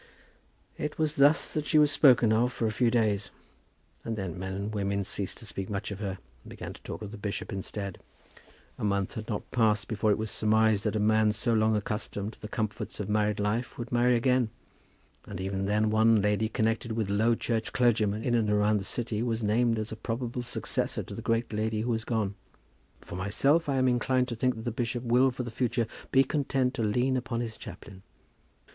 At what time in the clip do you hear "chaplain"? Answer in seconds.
27.55-28.01